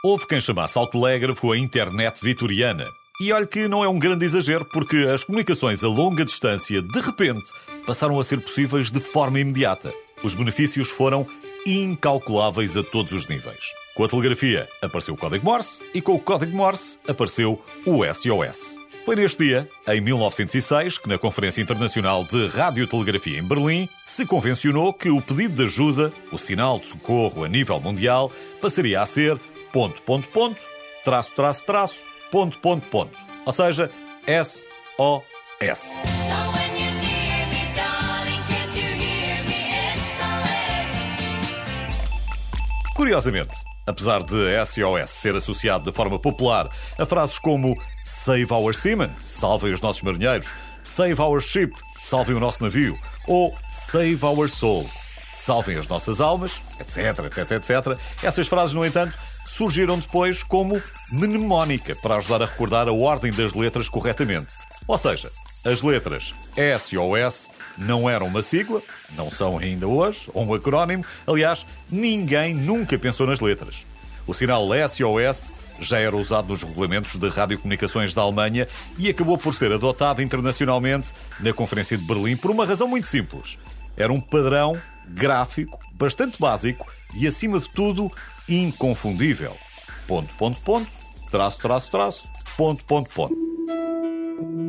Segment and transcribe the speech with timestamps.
[0.00, 2.88] Houve quem chamasse ao telégrafo a internet vitoriana.
[3.20, 7.00] E olhe que não é um grande exagero, porque as comunicações a longa distância, de
[7.00, 7.50] repente,
[7.84, 9.92] passaram a ser possíveis de forma imediata.
[10.22, 11.26] Os benefícios foram
[11.66, 13.72] incalculáveis a todos os níveis.
[13.96, 18.78] Com a telegrafia apareceu o código Morse e com o código Morse apareceu o SOS.
[19.04, 24.92] Foi neste dia, em 1906, que na Conferência Internacional de Radiotelegrafia em Berlim se convencionou
[24.92, 29.40] que o pedido de ajuda, o sinal de socorro a nível mundial, passaria a ser
[29.72, 30.60] ponto, ponto, ponto,
[31.04, 33.18] traço, traço, traço, ponto, ponto, ponto.
[33.44, 33.90] Ou seja,
[34.26, 36.00] S-O-S.
[42.98, 43.54] Curiosamente,
[43.86, 44.34] apesar de
[44.66, 50.02] SOS ser associado de forma popular a frases como Save our seamen, salvem os nossos
[50.02, 56.20] marinheiros, Save our ship, salvem o nosso navio, ou Save our souls, salvem as nossas
[56.20, 59.16] almas, etc, etc, etc, essas frases, no entanto,
[59.58, 64.54] surgiram depois como mnemónica para ajudar a recordar a ordem das letras corretamente.
[64.86, 65.28] Ou seja,
[65.64, 66.32] as letras
[66.78, 68.80] SOS não eram uma sigla,
[69.16, 71.04] não são ainda hoje, ou um acrónimo.
[71.26, 73.84] Aliás, ninguém nunca pensou nas letras.
[74.28, 79.52] O sinal SOS já era usado nos regulamentos de radiocomunicações da Alemanha e acabou por
[79.52, 83.58] ser adotado internacionalmente na Conferência de Berlim por uma razão muito simples.
[83.96, 88.10] Era um padrão gráfico bastante básico e, acima de tudo,
[88.48, 89.56] inconfundível.
[90.06, 90.90] Ponto, ponto, ponto,
[91.30, 93.48] traço, traço, traço, ponto, ponto, ponto.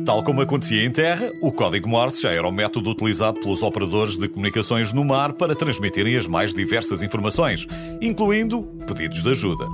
[0.04, 4.18] Tal como acontecia em terra, o código Morse já era o método utilizado pelos operadores
[4.18, 7.66] de comunicações no mar para transmitirem as mais diversas informações,
[8.00, 9.66] incluindo pedidos de ajuda.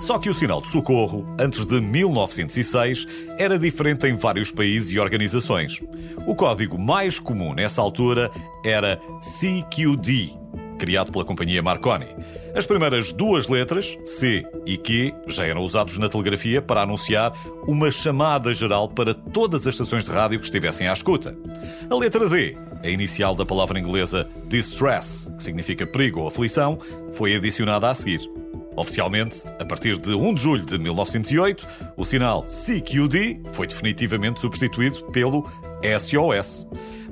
[0.00, 3.06] Só que o sinal de socorro, antes de 1906,
[3.38, 5.80] era diferente em vários países e organizações.
[6.26, 8.30] O código mais comum nessa altura
[8.64, 10.43] era CQD,
[10.78, 12.06] criado pela companhia Marconi.
[12.54, 17.32] As primeiras duas letras, C e Q, já eram usados na telegrafia para anunciar
[17.66, 21.36] uma chamada geral para todas as estações de rádio que estivessem à escuta.
[21.90, 26.78] A letra D, a inicial da palavra inglesa distress, que significa perigo ou aflição,
[27.12, 28.20] foi adicionada a seguir.
[28.76, 35.04] Oficialmente, a partir de 1 de julho de 1908, o sinal CQD foi definitivamente substituído
[35.06, 35.48] pelo
[35.98, 36.66] SOS.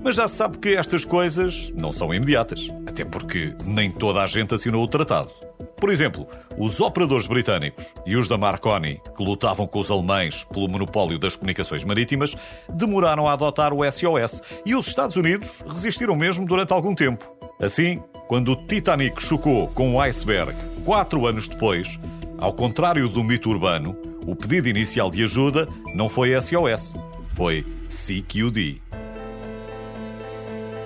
[0.04, 4.26] Mas já se sabe que estas coisas não são imediatas, até porque nem toda a
[4.26, 5.30] gente assinou o tratado.
[5.76, 6.26] Por exemplo,
[6.58, 11.36] os operadores britânicos e os da Marconi, que lutavam com os alemães pelo monopólio das
[11.36, 12.34] comunicações marítimas,
[12.68, 17.32] demoraram a adotar o SOS e os Estados Unidos resistiram mesmo durante algum tempo.
[17.60, 20.54] Assim, quando o Titanic chocou com o iceberg
[20.84, 21.98] quatro anos depois,
[22.38, 23.96] ao contrário do mito urbano,
[24.26, 26.94] o pedido inicial de ajuda não foi SOS,
[27.34, 28.91] foi CQD.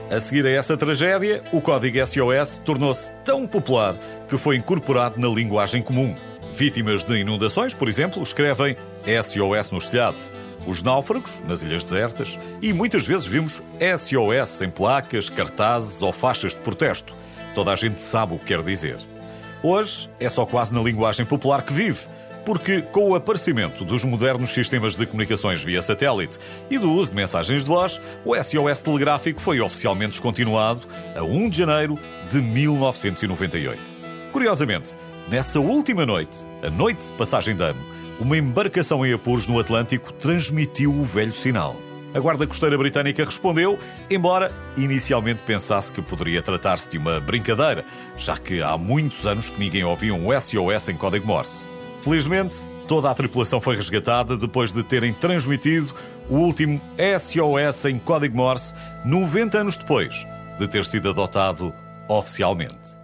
[0.08, 3.96] A seguir a essa tragédia, o código SOS tornou-se tão popular
[4.28, 6.14] que foi incorporado na linguagem comum.
[6.54, 10.30] Vítimas de inundações, por exemplo, escrevem SOS nos telhados.
[10.64, 16.54] Os náufragos, nas ilhas desertas, e muitas vezes vimos SOS em placas, cartazes ou faixas
[16.54, 17.12] de protesto.
[17.52, 18.98] Toda a gente sabe o que quer dizer.
[19.60, 22.06] Hoje é só quase na linguagem popular que vive
[22.46, 26.38] porque com o aparecimento dos modernos sistemas de comunicações via satélite
[26.70, 30.86] e do uso de mensagens de voz, o SOS telegráfico foi oficialmente descontinuado
[31.16, 31.98] a 1 de janeiro
[32.30, 33.82] de 1998.
[34.30, 34.94] Curiosamente,
[35.28, 37.84] nessa última noite, a noite de passagem de ano,
[38.20, 41.76] uma embarcação em apuros no Atlântico transmitiu o velho sinal.
[42.14, 43.76] A Guarda Costeira Britânica respondeu,
[44.08, 47.84] embora inicialmente pensasse que poderia tratar-se de uma brincadeira,
[48.16, 51.75] já que há muitos anos que ninguém ouvia um SOS em código Morse.
[52.06, 52.54] Felizmente,
[52.86, 55.92] toda a tripulação foi resgatada depois de terem transmitido
[56.30, 60.24] o último SOS em código Morse 90 anos depois
[60.56, 61.74] de ter sido adotado
[62.08, 62.96] oficialmente.